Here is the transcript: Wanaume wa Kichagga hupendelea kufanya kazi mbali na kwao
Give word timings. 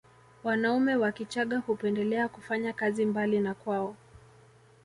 Wanaume 0.43 0.95
wa 0.95 1.11
Kichagga 1.11 1.57
hupendelea 1.57 2.27
kufanya 2.29 2.73
kazi 2.73 3.05
mbali 3.05 3.39
na 3.39 3.53
kwao 3.53 3.95